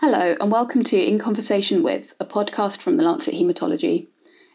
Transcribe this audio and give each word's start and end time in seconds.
Hello, 0.00 0.36
and 0.40 0.52
welcome 0.52 0.84
to 0.84 0.96
In 0.96 1.18
Conversation 1.18 1.82
with, 1.82 2.14
a 2.20 2.24
podcast 2.24 2.78
from 2.78 2.96
the 2.96 3.02
Lancet 3.02 3.34
Haematology. 3.34 4.06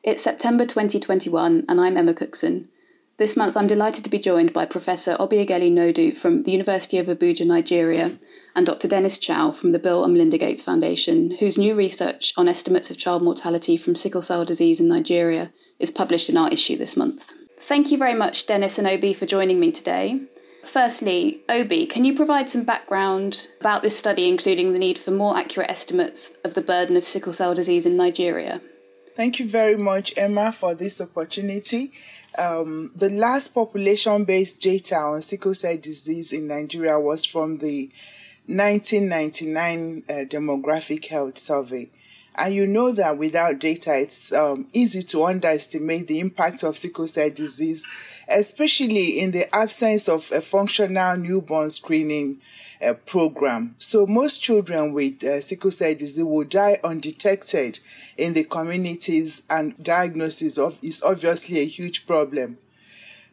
It's 0.02 0.24
September 0.24 0.66
2021, 0.66 1.66
and 1.68 1.82
I'm 1.82 1.98
Emma 1.98 2.14
Cookson. 2.14 2.70
This 3.18 3.36
month, 3.36 3.58
I'm 3.58 3.68
delighted 3.68 4.06
to 4.06 4.10
be 4.10 4.20
joined 4.20 4.54
by 4.54 4.66
Professor 4.66 5.18
Obiageli 5.18 5.70
Nnodu 5.70 6.16
from 6.16 6.44
the 6.44 6.54
University 6.54 6.98
of 6.98 7.08
Abuja, 7.08 7.46
Nigeria, 7.46 8.18
and 8.56 8.66
Dr. 8.66 8.88
Dennis 8.88 9.18
Chao 9.18 9.52
from 9.52 9.74
the 9.74 9.80
Bill 9.80 10.06
and 10.06 10.14
Melinda 10.14 10.38
Gates 10.38 10.62
Foundation, 10.62 11.32
whose 11.42 11.58
new 11.58 11.76
research 11.76 12.32
on 12.38 12.48
estimates 12.48 12.90
of 12.90 12.96
child 12.98 13.22
mortality 13.22 13.76
from 13.76 13.98
sickle 13.98 14.22
cell 14.22 14.46
disease 14.46 14.80
in 14.80 14.88
Nigeria 14.88 15.52
is 15.78 15.92
published 15.92 16.30
in 16.30 16.38
our 16.38 16.50
issue 16.52 16.78
this 16.78 16.96
month. 16.96 17.34
Thank 17.60 17.92
you 17.92 17.98
very 17.98 18.14
much, 18.14 18.48
Dennis 18.48 18.78
and 18.78 18.88
Obi, 18.88 19.14
for 19.14 19.26
joining 19.26 19.60
me 19.60 19.74
today. 19.74 20.22
Firstly, 20.64 21.42
Obi, 21.50 21.86
can 21.86 22.06
you 22.06 22.16
provide 22.16 22.50
some 22.50 22.64
background 22.64 23.48
about 23.60 23.84
this 23.84 23.98
study, 23.98 24.28
including 24.28 24.72
the 24.74 24.80
need 24.80 24.98
for 24.98 25.12
more 25.12 25.38
accurate 25.38 25.70
estimates 25.70 26.32
of 26.44 26.54
the 26.54 26.62
burden 26.62 26.96
of 26.98 27.06
sickle 27.06 27.34
cell 27.34 27.54
disease 27.54 27.86
in 27.86 27.98
Nigeria? 27.98 28.62
Thank 29.16 29.40
you 29.40 29.48
very 29.48 29.78
much, 29.78 30.14
Emma, 30.18 30.52
for 30.52 30.74
this 30.74 31.00
opportunity. 31.00 31.92
Um, 32.38 32.92
the 32.96 33.10
last 33.10 33.54
population 33.54 34.24
based 34.26 34.62
data 34.62 34.96
on 34.96 35.22
sickle 35.22 35.54
cell 35.54 35.78
disease 35.78 36.34
in 36.34 36.48
Nigeria 36.48 37.00
was 37.00 37.26
from 37.26 37.60
the 37.60 37.92
1999 38.48 40.04
uh, 40.10 40.14
Demographic 40.26 41.06
Health 41.06 41.38
Survey. 41.38 41.90
And 42.36 42.54
you 42.54 42.66
know 42.66 42.92
that 42.94 43.18
without 43.18 43.60
data, 43.60 43.96
it's 43.96 44.34
um, 44.34 44.68
easy 44.74 45.04
to 45.04 45.26
underestimate 45.26 46.08
the 46.08 46.20
impact 46.20 46.64
of 46.64 46.78
sickle 46.78 47.08
cell 47.08 47.30
disease, 47.30 47.86
especially 48.28 49.20
in 49.20 49.32
the 49.32 49.54
absence 49.56 50.10
of 50.10 50.32
a 50.32 50.42
functional 50.42 51.16
newborn 51.18 51.70
screening 51.70 52.42
uh, 52.84 52.94
program. 52.94 53.76
So 53.78 54.06
most 54.08 54.42
children 54.42 54.94
with 54.94 55.24
uh, 55.24 55.42
sickle 55.42 55.72
cell 55.72 55.94
disease 55.94 56.24
will 56.24 56.44
die 56.44 56.80
undetected 56.84 57.80
in 58.18 58.34
the 58.34 58.44
communities, 58.44 59.44
and 59.50 59.82
diagnosis 59.82 60.58
of, 60.58 60.80
is 60.82 61.04
obviously 61.04 61.60
a 61.60 61.66
huge 61.66 62.08
problem. 62.08 62.58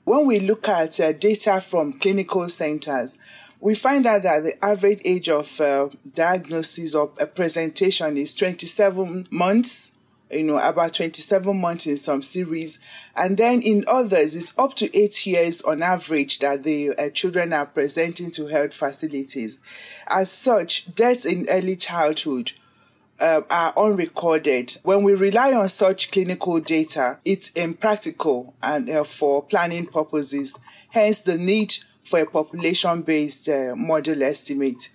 When 0.04 0.26
we 0.26 0.40
look 0.40 0.68
at 0.68 0.98
uh, 1.00 1.12
data 1.12 1.60
from 1.60 1.92
clinical 1.94 2.48
centers, 2.48 3.18
we 3.60 3.74
find 3.74 4.06
out 4.06 4.22
that 4.22 4.42
the 4.42 4.64
average 4.64 5.00
age 5.04 5.28
of 5.28 5.60
uh, 5.60 5.88
diagnosis 6.14 6.94
or 6.94 7.08
presentation 7.08 8.16
is 8.16 8.34
27 8.34 9.28
months 9.30 9.92
you 10.30 10.44
know 10.44 10.58
about 10.58 10.94
27 10.94 11.60
months 11.60 11.86
in 11.86 11.96
some 11.96 12.22
series 12.22 12.78
and 13.16 13.36
then 13.36 13.60
in 13.62 13.84
others 13.88 14.36
it's 14.36 14.56
up 14.58 14.74
to 14.74 14.96
eight 14.96 15.26
years 15.26 15.60
on 15.62 15.82
average 15.82 16.38
that 16.38 16.62
the 16.62 16.90
uh, 16.90 17.10
children 17.10 17.52
are 17.52 17.66
presenting 17.66 18.30
to 18.30 18.46
health 18.46 18.72
facilities 18.72 19.58
as 20.06 20.30
such 20.30 20.94
deaths 20.94 21.24
in 21.24 21.46
early 21.50 21.76
childhood 21.76 22.52
uh, 23.20 23.42
are 23.50 23.74
unrecorded. 23.76 24.78
When 24.82 25.02
we 25.02 25.14
rely 25.14 25.52
on 25.52 25.68
such 25.68 26.10
clinical 26.10 26.58
data, 26.58 27.18
it's 27.24 27.50
impractical 27.50 28.54
and 28.62 28.88
uh, 28.88 29.04
for 29.04 29.42
planning 29.42 29.84
purposes. 29.84 30.58
Hence, 30.88 31.20
the 31.20 31.36
need 31.36 31.74
for 32.10 32.18
a 32.18 32.26
population 32.26 33.02
based 33.02 33.48
uh, 33.48 33.72
model 33.76 34.20
estimate. 34.24 34.90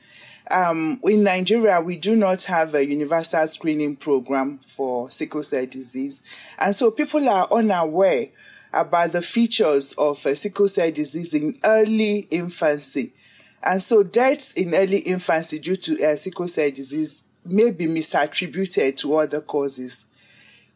Um, 0.52 1.00
in 1.06 1.24
Nigeria, 1.24 1.80
we 1.80 1.96
do 1.96 2.14
not 2.14 2.44
have 2.44 2.76
a 2.76 2.86
universal 2.86 3.48
screening 3.48 3.96
program 3.96 4.60
for 4.60 5.10
sickle 5.10 5.42
cell 5.42 5.66
disease. 5.66 6.22
And 6.60 6.76
so 6.76 6.92
people 6.92 7.28
are 7.30 7.48
unaware 7.50 8.28
about 8.74 9.14
the 9.14 9.22
features 9.22 9.94
of 9.94 10.24
uh, 10.26 10.36
sickle 10.36 10.68
cell 10.68 10.92
disease 10.92 11.34
in 11.34 11.58
early 11.64 12.28
infancy. 12.30 13.14
And 13.64 13.82
so 13.82 14.04
deaths 14.04 14.52
in 14.54 14.76
early 14.76 15.00
infancy 15.00 15.58
due 15.60 15.78
to 15.78 16.06
uh, 16.06 16.16
sickle 16.18 16.50
cell 16.50 16.70
disease 16.70 17.24
may 17.46 17.72
be 17.72 17.86
misattributed 17.86 18.98
to 18.98 19.16
other 19.16 19.40
causes. 19.40 20.08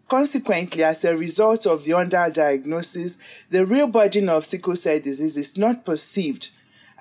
Consequently, 0.10 0.84
as 0.84 1.06
a 1.06 1.16
result 1.16 1.68
of 1.68 1.84
the 1.84 1.92
underdiagnosis, 1.92 3.20
the 3.52 3.64
real 3.64 3.86
burden 3.86 4.28
of 4.28 4.44
sickle 4.44 4.75
cell 4.75 5.00
disease 5.00 5.38
is 5.38 5.56
not 5.56 5.86
perceived, 5.86 6.50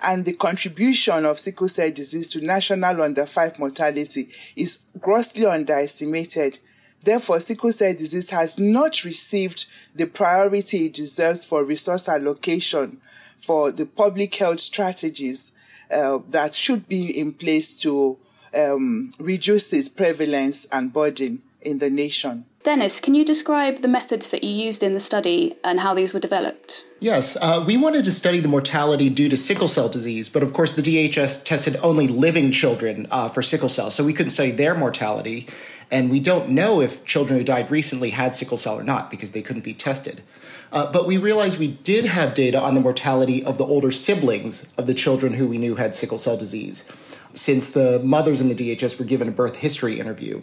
and 0.02 0.26
the 0.26 0.34
contribution 0.34 1.24
of 1.24 1.38
sickle 1.38 1.70
cell 1.70 1.90
disease 1.90 2.28
to 2.28 2.42
national 2.42 3.02
under 3.02 3.24
5 3.24 3.58
mortality 3.58 4.28
is 4.56 4.80
grossly 5.00 5.46
underestimated. 5.46 6.58
Therefore, 7.02 7.40
sickle 7.40 7.72
cell 7.72 7.94
disease 7.94 8.28
has 8.28 8.58
not 8.58 9.02
received 9.04 9.64
the 9.94 10.06
priority 10.06 10.86
it 10.86 10.92
deserves 10.92 11.46
for 11.46 11.64
resource 11.64 12.10
allocation 12.10 13.00
for 13.38 13.72
the 13.72 13.86
public 13.86 14.34
health 14.34 14.60
strategies 14.60 15.52
uh, 15.90 16.18
that 16.28 16.52
should 16.52 16.86
be 16.86 17.18
in 17.18 17.32
place 17.32 17.80
to 17.80 18.18
um, 18.54 19.12
reduce 19.18 19.72
its 19.72 19.88
prevalence 19.88 20.66
and 20.66 20.92
burden 20.92 21.40
in 21.62 21.78
the 21.78 21.90
nation. 21.90 22.44
Dennis, 22.64 23.00
can 23.00 23.14
you 23.14 23.24
describe 23.24 23.82
the 23.82 23.88
methods 23.88 24.30
that 24.30 24.44
you 24.44 24.50
used 24.50 24.82
in 24.82 24.92
the 24.92 25.00
study 25.00 25.56
and 25.64 25.80
how 25.80 25.94
these 25.94 26.12
were 26.12 26.20
developed? 26.20 26.84
Yes, 27.00 27.36
uh, 27.36 27.64
we 27.66 27.76
wanted 27.76 28.04
to 28.04 28.12
study 28.12 28.40
the 28.40 28.48
mortality 28.48 29.08
due 29.08 29.28
to 29.28 29.36
sickle 29.36 29.68
cell 29.68 29.88
disease, 29.88 30.28
but 30.28 30.42
of 30.42 30.52
course 30.52 30.72
the 30.72 30.82
DHS 30.82 31.44
tested 31.44 31.76
only 31.82 32.08
living 32.08 32.52
children 32.52 33.06
uh, 33.10 33.28
for 33.28 33.42
sickle 33.42 33.68
cell, 33.68 33.90
so 33.90 34.04
we 34.04 34.12
couldn't 34.12 34.30
study 34.30 34.50
their 34.50 34.74
mortality. 34.74 35.46
And 35.90 36.10
we 36.10 36.20
don't 36.20 36.50
know 36.50 36.82
if 36.82 37.04
children 37.06 37.38
who 37.38 37.44
died 37.44 37.70
recently 37.70 38.10
had 38.10 38.34
sickle 38.34 38.58
cell 38.58 38.78
or 38.78 38.82
not 38.82 39.10
because 39.10 39.30
they 39.30 39.40
couldn't 39.40 39.64
be 39.64 39.72
tested. 39.72 40.22
Uh, 40.70 40.92
but 40.92 41.06
we 41.06 41.16
realized 41.16 41.58
we 41.58 41.68
did 41.68 42.04
have 42.04 42.34
data 42.34 42.60
on 42.60 42.74
the 42.74 42.80
mortality 42.80 43.42
of 43.42 43.56
the 43.56 43.64
older 43.64 43.90
siblings 43.90 44.74
of 44.74 44.86
the 44.86 44.92
children 44.92 45.34
who 45.34 45.48
we 45.48 45.56
knew 45.56 45.76
had 45.76 45.96
sickle 45.96 46.18
cell 46.18 46.36
disease, 46.36 46.92
since 47.32 47.70
the 47.70 48.00
mothers 48.00 48.42
in 48.42 48.48
the 48.48 48.54
DHS 48.54 48.98
were 48.98 49.06
given 49.06 49.28
a 49.28 49.32
birth 49.32 49.56
history 49.56 49.98
interview. 49.98 50.42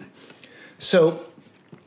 So 0.86 1.20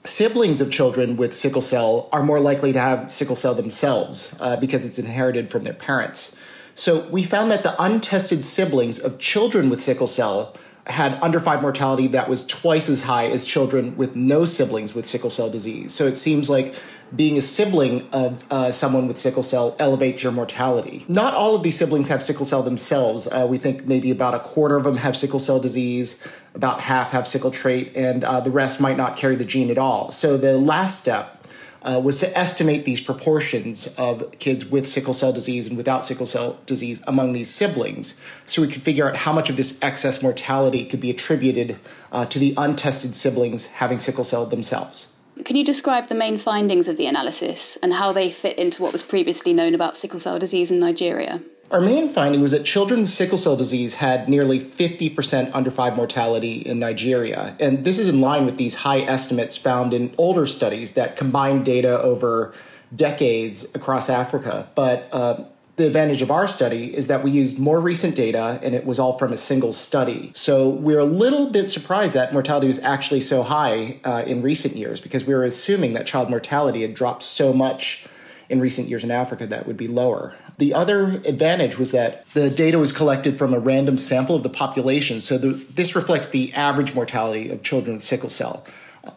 siblings 0.02 0.60
of 0.60 0.72
children 0.72 1.16
with 1.16 1.32
sickle 1.36 1.62
cell 1.62 2.08
are 2.10 2.24
more 2.24 2.40
likely 2.40 2.72
to 2.72 2.80
have 2.80 3.12
sickle 3.12 3.36
cell 3.36 3.54
themselves 3.54 4.36
uh, 4.40 4.56
because 4.56 4.84
it's 4.84 4.98
inherited 4.98 5.48
from 5.48 5.62
their 5.62 5.72
parents. 5.72 6.36
So 6.74 7.08
we 7.08 7.22
found 7.22 7.48
that 7.52 7.62
the 7.62 7.80
untested 7.80 8.44
siblings 8.44 8.98
of 8.98 9.20
children 9.20 9.70
with 9.70 9.80
sickle 9.80 10.08
cell 10.08 10.56
had 10.88 11.18
under 11.22 11.38
five 11.38 11.60
mortality 11.62 12.06
that 12.08 12.28
was 12.28 12.46
twice 12.46 12.88
as 12.88 13.02
high 13.02 13.26
as 13.26 13.44
children 13.44 13.96
with 13.96 14.16
no 14.16 14.44
siblings 14.44 14.94
with 14.94 15.06
sickle 15.06 15.30
cell 15.30 15.50
disease. 15.50 15.92
So 15.94 16.06
it 16.06 16.16
seems 16.16 16.48
like 16.48 16.74
being 17.14 17.38
a 17.38 17.42
sibling 17.42 18.08
of 18.12 18.44
uh, 18.50 18.70
someone 18.70 19.08
with 19.08 19.18
sickle 19.18 19.42
cell 19.42 19.76
elevates 19.78 20.22
your 20.22 20.32
mortality. 20.32 21.04
Not 21.08 21.34
all 21.34 21.54
of 21.54 21.62
these 21.62 21.78
siblings 21.78 22.08
have 22.08 22.22
sickle 22.22 22.44
cell 22.44 22.62
themselves. 22.62 23.26
Uh, 23.26 23.46
we 23.48 23.58
think 23.58 23.86
maybe 23.86 24.10
about 24.10 24.34
a 24.34 24.40
quarter 24.40 24.76
of 24.76 24.84
them 24.84 24.96
have 24.96 25.16
sickle 25.16 25.38
cell 25.38 25.58
disease, 25.58 26.26
about 26.54 26.80
half 26.80 27.10
have 27.12 27.26
sickle 27.26 27.50
trait, 27.50 27.92
and 27.94 28.24
uh, 28.24 28.40
the 28.40 28.50
rest 28.50 28.80
might 28.80 28.96
not 28.96 29.16
carry 29.16 29.36
the 29.36 29.44
gene 29.44 29.70
at 29.70 29.78
all. 29.78 30.10
So 30.10 30.36
the 30.36 30.58
last 30.58 30.98
step 30.98 31.46
uh, 31.82 32.00
was 32.02 32.18
to 32.20 32.38
estimate 32.38 32.84
these 32.84 33.00
proportions 33.00 33.86
of 33.96 34.30
kids 34.38 34.64
with 34.66 34.86
sickle 34.86 35.14
cell 35.14 35.32
disease 35.32 35.66
and 35.66 35.76
without 35.76 36.04
sickle 36.04 36.26
cell 36.26 36.58
disease 36.66 37.02
among 37.06 37.32
these 37.32 37.50
siblings 37.50 38.20
so 38.44 38.62
we 38.62 38.68
could 38.68 38.82
figure 38.82 39.08
out 39.08 39.16
how 39.16 39.32
much 39.32 39.48
of 39.48 39.56
this 39.56 39.82
excess 39.82 40.22
mortality 40.22 40.84
could 40.84 41.00
be 41.00 41.10
attributed 41.10 41.78
uh, 42.12 42.26
to 42.26 42.38
the 42.38 42.54
untested 42.56 43.14
siblings 43.14 43.66
having 43.66 44.00
sickle 44.00 44.24
cell 44.24 44.46
themselves. 44.46 45.16
Can 45.44 45.56
you 45.56 45.64
describe 45.64 46.08
the 46.08 46.14
main 46.14 46.36
findings 46.36 46.88
of 46.88 46.96
the 46.96 47.06
analysis 47.06 47.78
and 47.82 47.94
how 47.94 48.12
they 48.12 48.30
fit 48.30 48.58
into 48.58 48.82
what 48.82 48.92
was 48.92 49.02
previously 49.02 49.52
known 49.52 49.74
about 49.74 49.96
sickle 49.96 50.18
cell 50.18 50.38
disease 50.38 50.70
in 50.70 50.80
Nigeria? 50.80 51.42
Our 51.70 51.82
main 51.82 52.08
finding 52.08 52.40
was 52.40 52.52
that 52.52 52.64
children 52.64 53.00
with 53.00 53.10
sickle 53.10 53.36
cell 53.36 53.54
disease 53.54 53.96
had 53.96 54.26
nearly 54.26 54.58
50% 54.58 55.50
under 55.52 55.70
5 55.70 55.96
mortality 55.96 56.62
in 56.62 56.78
Nigeria. 56.78 57.54
And 57.60 57.84
this 57.84 57.98
is 57.98 58.08
in 58.08 58.22
line 58.22 58.46
with 58.46 58.56
these 58.56 58.76
high 58.76 59.00
estimates 59.00 59.58
found 59.58 59.92
in 59.92 60.14
older 60.16 60.46
studies 60.46 60.94
that 60.94 61.16
combine 61.16 61.62
data 61.64 62.00
over 62.00 62.54
decades 62.96 63.74
across 63.74 64.08
Africa. 64.08 64.70
But 64.74 65.10
uh, 65.12 65.44
the 65.76 65.86
advantage 65.86 66.22
of 66.22 66.30
our 66.30 66.46
study 66.46 66.96
is 66.96 67.06
that 67.08 67.22
we 67.22 67.32
used 67.32 67.58
more 67.58 67.80
recent 67.80 68.16
data 68.16 68.58
and 68.62 68.74
it 68.74 68.86
was 68.86 68.98
all 68.98 69.18
from 69.18 69.34
a 69.34 69.36
single 69.36 69.74
study. 69.74 70.32
So 70.34 70.70
we're 70.70 70.98
a 70.98 71.04
little 71.04 71.50
bit 71.50 71.68
surprised 71.68 72.14
that 72.14 72.32
mortality 72.32 72.66
was 72.66 72.78
actually 72.78 73.20
so 73.20 73.42
high 73.42 74.00
uh, 74.04 74.22
in 74.26 74.40
recent 74.40 74.74
years 74.74 75.00
because 75.00 75.26
we 75.26 75.34
were 75.34 75.44
assuming 75.44 75.92
that 75.92 76.06
child 76.06 76.30
mortality 76.30 76.80
had 76.80 76.94
dropped 76.94 77.24
so 77.24 77.52
much 77.52 78.06
in 78.48 78.58
recent 78.58 78.88
years 78.88 79.04
in 79.04 79.10
Africa 79.10 79.46
that 79.46 79.66
would 79.66 79.76
be 79.76 79.86
lower. 79.86 80.34
The 80.58 80.74
other 80.74 81.22
advantage 81.24 81.78
was 81.78 81.92
that 81.92 82.26
the 82.30 82.50
data 82.50 82.78
was 82.78 82.92
collected 82.92 83.38
from 83.38 83.54
a 83.54 83.60
random 83.60 83.96
sample 83.96 84.34
of 84.34 84.42
the 84.42 84.48
population, 84.48 85.20
so 85.20 85.38
the, 85.38 85.50
this 85.50 85.94
reflects 85.94 86.28
the 86.28 86.52
average 86.52 86.94
mortality 86.94 87.48
of 87.48 87.62
children 87.62 87.94
with 87.94 88.02
sickle 88.02 88.30
cell. 88.30 88.64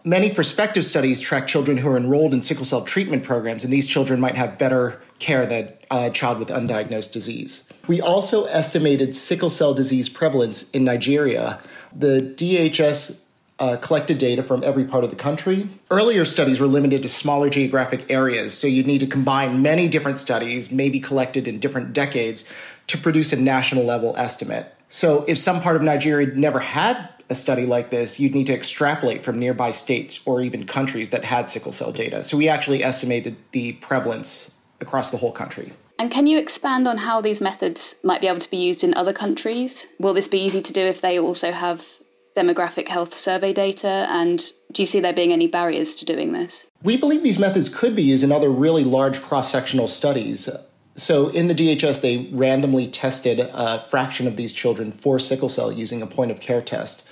Many 0.03 0.33
prospective 0.33 0.85
studies 0.85 1.19
track 1.19 1.47
children 1.47 1.77
who 1.77 1.89
are 1.89 1.97
enrolled 1.97 2.33
in 2.33 2.43
sickle 2.43 2.63
cell 2.63 2.83
treatment 2.83 3.23
programs, 3.23 3.63
and 3.63 3.73
these 3.73 3.87
children 3.87 4.19
might 4.19 4.35
have 4.35 4.59
better 4.59 5.01
care 5.17 5.45
than 5.47 5.73
a 5.89 6.11
child 6.11 6.37
with 6.37 6.49
undiagnosed 6.49 7.11
disease. 7.11 7.67
We 7.87 7.99
also 7.99 8.45
estimated 8.45 9.15
sickle 9.15 9.49
cell 9.49 9.73
disease 9.73 10.09
prevalence 10.09 10.69
in 10.71 10.83
Nigeria. 10.83 11.59
The 11.93 12.21
DHS 12.35 13.25
uh, 13.61 13.77
collected 13.77 14.17
data 14.17 14.41
from 14.41 14.63
every 14.63 14.83
part 14.83 15.03
of 15.03 15.11
the 15.11 15.15
country. 15.15 15.69
Earlier 15.91 16.25
studies 16.25 16.59
were 16.59 16.65
limited 16.65 17.03
to 17.03 17.07
smaller 17.07 17.47
geographic 17.47 18.07
areas, 18.09 18.57
so 18.57 18.65
you'd 18.65 18.87
need 18.87 18.99
to 18.99 19.07
combine 19.07 19.61
many 19.61 19.87
different 19.87 20.19
studies, 20.19 20.71
maybe 20.71 20.99
collected 20.99 21.47
in 21.47 21.59
different 21.59 21.93
decades, 21.93 22.51
to 22.87 22.97
produce 22.97 23.31
a 23.31 23.39
national 23.39 23.85
level 23.85 24.17
estimate. 24.17 24.73
So, 24.89 25.23
if 25.27 25.37
some 25.37 25.61
part 25.61 25.75
of 25.75 25.83
Nigeria 25.83 26.27
never 26.35 26.59
had 26.59 27.07
a 27.29 27.35
study 27.35 27.67
like 27.67 27.91
this, 27.91 28.19
you'd 28.19 28.33
need 28.33 28.47
to 28.47 28.53
extrapolate 28.53 29.23
from 29.23 29.37
nearby 29.37 29.71
states 29.71 30.19
or 30.25 30.41
even 30.41 30.65
countries 30.65 31.11
that 31.11 31.23
had 31.23 31.49
sickle 31.49 31.71
cell 31.71 31.91
data. 31.91 32.23
So 32.23 32.35
we 32.35 32.49
actually 32.49 32.83
estimated 32.83 33.37
the 33.53 33.73
prevalence 33.73 34.57
across 34.81 35.11
the 35.11 35.17
whole 35.17 35.31
country. 35.31 35.71
And 35.97 36.11
can 36.11 36.27
you 36.27 36.37
expand 36.37 36.89
on 36.89 36.97
how 36.97 37.21
these 37.21 37.39
methods 37.39 37.95
might 38.03 38.19
be 38.19 38.27
able 38.27 38.39
to 38.39 38.49
be 38.49 38.57
used 38.57 38.83
in 38.83 38.93
other 38.95 39.13
countries? 39.13 39.87
Will 39.97 40.13
this 40.13 40.27
be 40.27 40.39
easy 40.39 40.61
to 40.61 40.73
do 40.73 40.81
if 40.81 40.99
they 40.99 41.17
also 41.17 41.51
have 41.51 42.00
demographic 42.35 42.87
health 42.87 43.13
survey 43.13 43.53
data? 43.53 44.07
And 44.09 44.39
do 44.71 44.81
you 44.81 44.87
see 44.87 44.99
there 44.99 45.13
being 45.13 45.31
any 45.31 45.47
barriers 45.47 45.95
to 45.95 46.05
doing 46.05 46.31
this? 46.31 46.65
We 46.83 46.97
believe 46.97 47.23
these 47.23 47.39
methods 47.39 47.69
could 47.69 47.95
be 47.95 48.03
used 48.03 48.23
in 48.23 48.31
other 48.31 48.49
really 48.49 48.83
large 48.83 49.21
cross 49.21 49.51
sectional 49.51 49.87
studies. 49.87 50.49
So, 50.95 51.29
in 51.29 51.47
the 51.47 51.55
DHS, 51.55 52.01
they 52.01 52.29
randomly 52.33 52.87
tested 52.87 53.39
a 53.39 53.79
fraction 53.89 54.27
of 54.27 54.35
these 54.35 54.51
children 54.51 54.91
for 54.91 55.19
sickle 55.19 55.49
cell 55.49 55.71
using 55.71 56.01
a 56.01 56.07
point 56.07 56.31
of 56.31 56.39
care 56.39 56.61
test. 56.61 57.07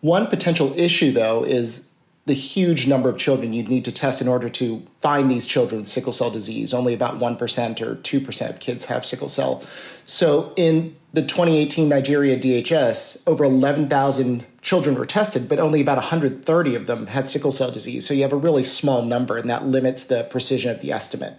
One 0.00 0.28
potential 0.28 0.72
issue, 0.78 1.10
though, 1.10 1.44
is 1.44 1.90
the 2.26 2.34
huge 2.34 2.86
number 2.86 3.08
of 3.08 3.18
children 3.18 3.52
you'd 3.52 3.68
need 3.68 3.84
to 3.84 3.92
test 3.92 4.22
in 4.22 4.28
order 4.28 4.48
to 4.48 4.82
find 5.00 5.30
these 5.30 5.46
children 5.46 5.80
with 5.80 5.88
sickle 5.88 6.12
cell 6.12 6.30
disease. 6.30 6.72
Only 6.72 6.94
about 6.94 7.18
1% 7.18 7.80
or 7.82 7.96
2% 7.96 8.50
of 8.50 8.60
kids 8.60 8.86
have 8.86 9.04
sickle 9.04 9.28
cell. 9.28 9.64
So, 10.06 10.52
in 10.56 10.96
the 11.12 11.22
2018 11.22 11.88
Nigeria 11.88 12.38
DHS, 12.38 13.22
over 13.26 13.44
11,000 13.44 14.46
children 14.64 14.96
were 14.96 15.06
tested, 15.06 15.48
but 15.48 15.60
only 15.60 15.80
about 15.80 15.98
130 15.98 16.74
of 16.74 16.86
them 16.88 17.06
had 17.06 17.28
sickle 17.28 17.52
cell 17.52 17.70
disease. 17.70 18.04
So, 18.04 18.14
you 18.14 18.22
have 18.22 18.32
a 18.32 18.36
really 18.36 18.64
small 18.64 19.02
number, 19.02 19.36
and 19.36 19.48
that 19.48 19.64
limits 19.64 20.02
the 20.02 20.24
precision 20.24 20.72
of 20.72 20.80
the 20.80 20.90
estimate. 20.90 21.36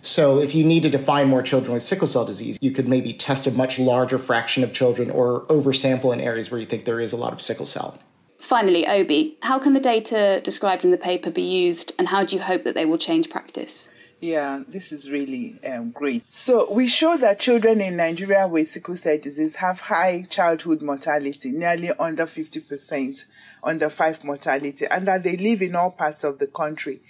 So, 0.00 0.40
if 0.40 0.54
you 0.54 0.64
needed 0.64 0.92
to 0.92 0.98
find 0.98 1.28
more 1.28 1.42
children 1.42 1.74
with 1.74 1.82
sickle 1.82 2.06
cell 2.06 2.24
disease, 2.24 2.56
you 2.62 2.70
could 2.70 2.88
maybe 2.88 3.12
test 3.12 3.46
a 3.46 3.50
much 3.50 3.78
larger 3.78 4.16
fraction 4.16 4.64
of 4.64 4.72
children 4.72 5.10
or 5.10 5.44
oversample 5.46 6.12
in 6.14 6.20
areas 6.20 6.50
where 6.50 6.60
you 6.60 6.66
think 6.66 6.86
there 6.86 7.00
is 7.00 7.12
a 7.12 7.16
lot 7.16 7.32
of 7.32 7.42
sickle 7.42 7.66
cell. 7.66 7.98
Finally, 8.38 8.86
Obi, 8.86 9.38
how 9.42 9.58
can 9.58 9.72
the 9.72 9.80
data 9.80 10.40
described 10.44 10.84
in 10.84 10.90
the 10.90 10.98
paper 10.98 11.30
be 11.30 11.42
used 11.42 11.92
and 11.98 12.08
how 12.08 12.22
do 12.24 12.36
you 12.36 12.42
hope 12.42 12.62
that 12.64 12.74
they 12.74 12.84
will 12.84 12.98
change 12.98 13.30
practice? 13.30 13.88
Yeah, 14.20 14.62
this 14.66 14.92
is 14.92 15.10
really 15.10 15.58
um, 15.70 15.90
great. 15.90 16.22
So, 16.32 16.72
we 16.72 16.88
show 16.88 17.16
that 17.18 17.40
children 17.40 17.80
in 17.80 17.96
Nigeria 17.96 18.48
with 18.48 18.68
sickle 18.68 18.96
cell 18.96 19.18
disease 19.18 19.56
have 19.56 19.80
high 19.80 20.26
childhood 20.30 20.80
mortality, 20.80 21.52
nearly 21.52 21.90
under 21.90 22.24
50%, 22.24 23.24
under 23.62 23.90
5 23.90 24.24
mortality, 24.24 24.86
and 24.90 25.06
that 25.06 25.24
they 25.24 25.36
live 25.36 25.60
in 25.60 25.74
all 25.76 25.90
parts 25.90 26.24
of 26.24 26.38
the 26.38 26.46
country. 26.46 27.00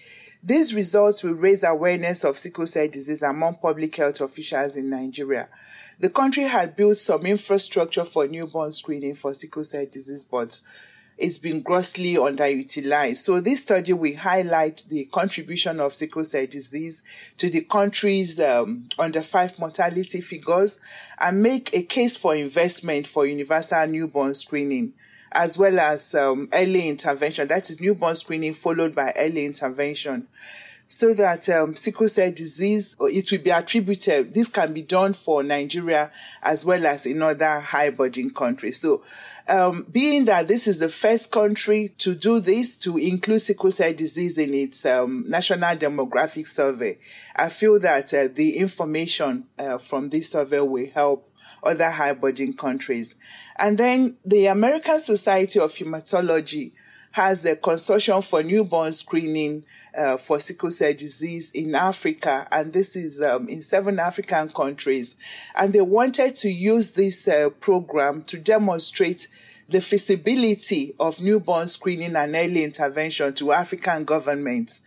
These 0.43 0.75
results 0.75 1.23
will 1.23 1.33
raise 1.33 1.63
awareness 1.65 2.25
of 2.25 2.37
sickle 2.37 2.67
cell 2.67 2.89
disease 2.89 3.23
among 3.23 3.55
public 3.57 3.97
health 3.97 4.21
officials 4.21 4.77
in 4.77 4.91
Nigeria. 4.91 5.49
The 6.01 6.11
country 6.11 6.43
had 6.45 6.77
built 6.77 6.99
some 6.99 7.25
infrastructure 7.25 8.05
for 8.05 8.27
newborn 8.27 8.73
screening 8.73 9.15
for 9.15 9.33
sickle 9.33 9.65
cell 9.65 9.87
disease, 9.91 10.25
but 10.25 10.61
it's 11.17 11.39
been 11.39 11.63
grossly 11.63 12.15
underutilized. 12.15 13.19
So 13.19 13.41
this 13.41 13.63
study 13.63 13.93
will 13.93 14.17
highlight 14.17 14.85
the 14.89 15.05
contribution 15.07 15.81
of 15.81 15.95
sickle 15.95 16.25
cell 16.25 16.47
disease 16.47 17.03
to 17.39 17.49
the 17.49 17.61
country's 17.63 18.41
um, 18.41 18.89
under 18.99 19.23
five 19.23 19.59
mortality 19.59 20.21
figures 20.21 20.81
and 21.21 21.43
make 21.43 21.75
a 21.75 21.83
case 21.83 22.17
for 22.17 22.35
investment 22.35 23.07
for 23.07 23.27
universal 23.27 23.87
newborn 23.87 24.35
screening 24.35 24.93
as 25.35 25.59
well 25.59 25.79
as 25.81 26.15
um, 26.15 26.49
early 26.53 26.89
intervention. 26.89 27.49
That 27.49 27.69
is 27.69 27.81
newborn 27.81 28.15
screening 28.15 28.55
followed 28.55 28.95
by 28.95 29.13
early 29.17 29.45
intervention. 29.45 30.29
So 30.95 31.13
that 31.15 31.49
um, 31.49 31.75
sickle 31.75 32.09
cell 32.09 32.31
disease, 32.31 32.95
it 33.01 33.29
will 33.33 33.41
be 33.41 33.51
attributed. 33.51 34.33
This 34.33 34.47
can 34.47 34.73
be 34.73 34.83
done 34.83 35.13
for 35.13 35.43
Nigeria 35.43 36.13
as 36.41 36.65
well 36.65 36.87
as 36.87 37.05
in 37.05 37.21
other 37.21 37.59
high 37.59 37.91
burden 37.91 38.31
countries. 38.31 38.81
So, 38.81 39.03
um, 39.49 39.89
being 39.91 40.27
that 40.27 40.47
this 40.47 40.69
is 40.69 40.79
the 40.79 40.89
first 40.89 41.33
country 41.33 41.89
to 41.99 42.15
do 42.15 42.39
this, 42.39 42.77
to 42.77 42.97
include 42.97 43.43
sickle 43.43 43.73
cell 43.73 43.93
disease 43.93 44.39
in 44.39 44.55
its 44.55 44.87
um, 44.87 45.25
national 45.27 45.75
demographic 45.75 46.47
survey, 46.47 46.97
I 47.35 47.49
feel 47.49 47.81
that 47.81 48.15
uh, 48.15 48.29
the 48.33 48.59
information 48.59 49.47
uh, 49.59 49.79
from 49.79 50.11
this 50.11 50.31
survey 50.31 50.61
will 50.61 50.89
help 50.95 51.29
other 51.65 51.91
high 51.91 52.15
burden 52.15 52.53
countries. 52.53 53.17
And 53.57 53.77
then 53.79 54.17
the 54.25 54.47
American 54.47 55.01
Society 55.01 55.59
of 55.59 55.73
Hematology 55.73 56.71
has 57.15 57.45
a 57.45 57.55
consortium 57.55 58.25
for 58.25 58.43
newborn 58.43 58.93
screening 58.93 59.65
uh, 59.97 60.17
for 60.17 60.41
sickle 60.41 60.73
cell 60.73 60.93
disease 60.93 61.53
in 61.53 61.77
Africa, 61.77 62.49
and 62.51 62.73
this 62.73 62.97
is 62.97 63.23
um, 63.23 63.49
in 63.49 63.63
seven 63.63 64.01
African 64.01 64.49
countries. 64.49 65.17
And 65.55 65.73
they 65.73 65.81
wanted 65.81 66.35
to 66.35 66.51
use 66.51 66.91
this 66.91 67.29
uh, 67.29 67.51
program 67.61 68.23
to 68.23 68.37
demonstrate 68.37 69.29
the 69.69 69.81
feasibility 69.81 70.93
of 70.99 71.21
newborn 71.21 71.69
screening 71.69 72.17
and 72.17 72.35
early 72.35 72.65
intervention 72.65 73.33
to 73.35 73.53
African 73.53 74.03
governments. 74.05 74.83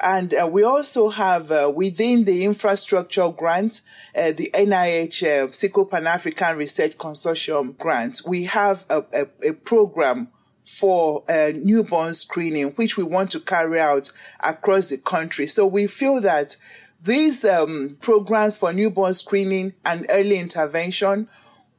And 0.00 0.32
uh, 0.34 0.46
we 0.46 0.62
also 0.62 1.08
have 1.08 1.50
uh, 1.50 1.72
within 1.74 2.24
the 2.26 2.44
infrastructure 2.44 3.28
grant, 3.30 3.80
uh, 4.16 4.30
the 4.30 4.52
NIH 4.54 5.24
uh, 5.24 5.50
Sickle 5.50 5.86
Pan 5.86 6.06
African 6.06 6.58
Research 6.58 6.96
Consortium 6.96 7.76
grant, 7.76 8.22
we 8.24 8.44
have 8.44 8.86
a, 8.88 9.02
a, 9.12 9.48
a 9.48 9.52
program 9.52 10.28
for 10.62 11.24
newborn 11.28 12.14
screening, 12.14 12.70
which 12.72 12.96
we 12.96 13.02
want 13.04 13.30
to 13.32 13.40
carry 13.40 13.80
out 13.80 14.10
across 14.40 14.88
the 14.88 14.98
country. 14.98 15.46
So 15.46 15.66
we 15.66 15.86
feel 15.86 16.20
that 16.20 16.56
these 17.02 17.44
um, 17.44 17.96
programs 18.00 18.56
for 18.56 18.72
newborn 18.72 19.14
screening 19.14 19.74
and 19.84 20.06
early 20.10 20.38
intervention 20.38 21.28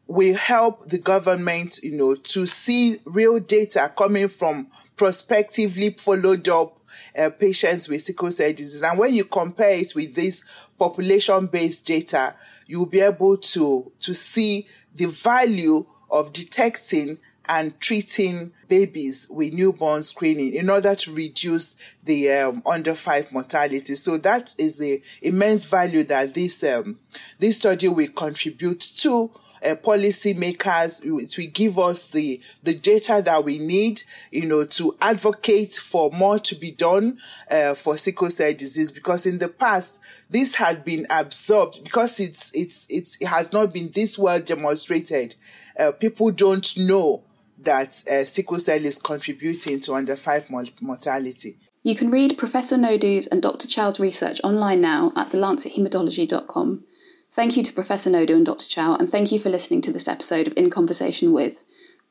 will 0.07 0.35
help 0.35 0.85
the 0.87 0.97
government, 0.97 1.79
you 1.81 1.97
know, 1.97 2.15
to 2.15 2.45
see 2.45 2.97
real 3.05 3.39
data 3.39 3.91
coming 3.97 4.27
from 4.27 4.67
prospectively 4.97 5.91
followed 5.91 6.47
up 6.49 6.77
uh, 7.17 7.29
patients 7.29 7.87
with 7.87 8.01
sickle 8.01 8.31
cell 8.31 8.51
disease. 8.51 8.83
And 8.83 8.99
when 8.99 9.13
you 9.13 9.23
compare 9.23 9.79
it 9.79 9.93
with 9.95 10.13
this 10.13 10.43
population-based 10.77 11.85
data, 11.85 12.35
you'll 12.67 12.85
be 12.85 13.01
able 13.01 13.37
to, 13.37 13.91
to 14.01 14.13
see 14.13 14.67
the 14.93 15.05
value 15.05 15.85
of 16.11 16.33
detecting 16.33 17.17
and 17.49 17.79
treating 17.79 18.53
babies 18.67 19.27
with 19.29 19.53
newborn 19.53 20.01
screening 20.01 20.53
in 20.53 20.69
order 20.69 20.95
to 20.95 21.13
reduce 21.13 21.75
the 22.03 22.31
um, 22.31 22.63
under 22.65 22.95
five 22.95 23.31
mortality. 23.31 23.95
So 23.95 24.17
that 24.17 24.55
is 24.57 24.77
the 24.77 25.01
immense 25.21 25.65
value 25.65 26.03
that 26.05 26.33
this 26.33 26.63
um, 26.63 26.99
this 27.39 27.57
study 27.57 27.87
will 27.87 28.07
contribute 28.07 28.79
to 28.97 29.31
uh, 29.65 29.75
policymakers. 29.75 31.03
It 31.03 31.37
will 31.37 31.51
give 31.51 31.79
us 31.79 32.07
the, 32.07 32.41
the 32.63 32.73
data 32.73 33.21
that 33.25 33.43
we 33.43 33.59
need, 33.59 34.03
you 34.31 34.45
know, 34.45 34.65
to 34.65 34.95
advocate 35.01 35.73
for 35.73 36.11
more 36.11 36.39
to 36.39 36.55
be 36.55 36.71
done 36.71 37.19
uh, 37.49 37.73
for 37.73 37.97
sickle 37.97 38.29
cell 38.29 38.53
disease. 38.53 38.91
Because 38.91 39.25
in 39.25 39.39
the 39.39 39.47
past, 39.47 40.01
this 40.29 40.55
had 40.55 40.83
been 40.83 41.05
absorbed 41.09 41.83
because 41.83 42.19
it's, 42.19 42.53
it's, 42.53 42.87
it's, 42.89 43.17
it 43.21 43.27
has 43.27 43.53
not 43.53 43.73
been 43.73 43.91
this 43.91 44.17
well 44.17 44.41
demonstrated. 44.41 45.35
Uh, 45.77 45.91
people 45.91 46.31
don't 46.31 46.77
know 46.77 47.23
that 47.59 48.03
uh, 48.11 48.25
sickle 48.25 48.59
cell 48.59 48.83
is 48.83 48.97
contributing 48.99 49.79
to 49.81 49.93
under 49.93 50.15
five 50.15 50.49
mortality. 50.81 51.57
You 51.83 51.95
can 51.95 52.09
read 52.11 52.37
Professor 52.37 52.77
Nnodu's 52.77 53.27
and 53.27 53.41
Dr. 53.41 53.67
Chao's 53.67 53.99
research 53.99 54.39
online 54.43 54.81
now 54.81 55.11
at 55.15 55.31
thelancethaematology.com. 55.31 56.85
Thank 57.33 57.57
you 57.57 57.63
to 57.63 57.73
Professor 57.73 58.09
Nnodu 58.09 58.35
and 58.35 58.45
Dr. 58.45 58.67
Chao, 58.67 58.95
and 58.95 59.09
thank 59.09 59.31
you 59.31 59.39
for 59.39 59.49
listening 59.49 59.81
to 59.81 59.91
this 59.91 60.07
episode 60.07 60.47
of 60.47 60.53
In 60.55 60.69
Conversation 60.69 61.33
With. 61.33 61.61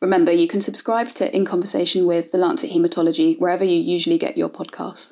Remember, 0.01 0.33
you 0.33 0.49
can 0.49 0.61
subscribe 0.61 1.15
to 1.15 1.35
In 1.35 1.45
Conversation 1.45 2.07
with 2.07 2.33
The 2.33 2.39
Lancet 2.39 2.73
Haematology 2.73 3.39
wherever 3.39 3.65
you 3.65 3.81
usually 3.81 4.19
get 4.19 4.37
your 4.37 4.49
podcasts. 4.49 5.11